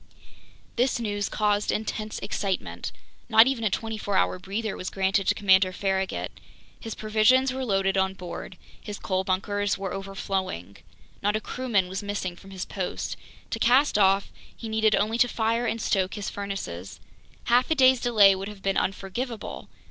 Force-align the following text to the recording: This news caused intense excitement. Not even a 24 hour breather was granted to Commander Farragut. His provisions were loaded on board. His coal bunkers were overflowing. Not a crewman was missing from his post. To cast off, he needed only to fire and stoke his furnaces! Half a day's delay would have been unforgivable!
This 0.77 0.99
news 0.99 1.29
caused 1.29 1.71
intense 1.71 2.17
excitement. 2.23 2.91
Not 3.29 3.45
even 3.45 3.63
a 3.63 3.69
24 3.69 4.17
hour 4.17 4.39
breather 4.39 4.75
was 4.75 4.89
granted 4.89 5.27
to 5.27 5.35
Commander 5.35 5.71
Farragut. 5.71 6.31
His 6.79 6.95
provisions 6.95 7.53
were 7.53 7.63
loaded 7.63 7.95
on 7.99 8.15
board. 8.15 8.57
His 8.81 8.97
coal 8.97 9.23
bunkers 9.23 9.77
were 9.77 9.93
overflowing. 9.93 10.77
Not 11.21 11.35
a 11.35 11.39
crewman 11.39 11.87
was 11.87 12.01
missing 12.01 12.35
from 12.35 12.49
his 12.49 12.65
post. 12.65 13.15
To 13.51 13.59
cast 13.59 13.95
off, 13.95 14.31
he 14.57 14.67
needed 14.69 14.95
only 14.95 15.19
to 15.19 15.27
fire 15.27 15.67
and 15.67 15.79
stoke 15.79 16.15
his 16.15 16.31
furnaces! 16.31 16.99
Half 17.43 17.69
a 17.69 17.75
day's 17.75 18.01
delay 18.01 18.33
would 18.33 18.47
have 18.47 18.63
been 18.63 18.77
unforgivable! 18.77 19.69